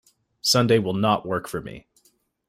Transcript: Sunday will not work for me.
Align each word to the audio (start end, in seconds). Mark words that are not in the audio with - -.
Sunday 0.41 0.79
will 0.79 0.95
not 0.95 1.27
work 1.27 1.47
for 1.47 1.61
me. 1.61 1.85